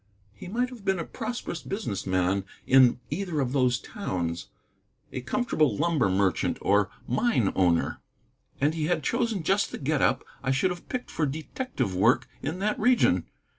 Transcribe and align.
He 0.33 0.47
might 0.47 0.69
have 0.69 0.83
been 0.83 0.97
a 0.97 1.03
prosperous 1.05 1.61
business 1.61 2.07
man 2.07 2.43
in 2.65 2.99
either 3.11 3.39
of 3.39 3.53
those 3.53 3.77
towns, 3.77 4.47
a 5.11 5.21
comfortable 5.21 5.77
lumber 5.77 6.09
merchant 6.09 6.57
or 6.59 6.89
mine 7.07 7.51
owner. 7.55 7.99
And 8.59 8.73
he 8.73 8.85
had 8.85 9.03
chosen 9.03 9.43
just 9.43 9.69
the 9.71 9.77
get 9.77 10.01
up 10.01 10.23
I 10.41 10.49
should 10.49 10.71
have 10.71 10.89
picked 10.89 11.11
for 11.11 11.27
detective 11.27 11.95
work 11.95 12.27
in 12.41 12.57
that 12.57 12.79
region. 12.79 13.27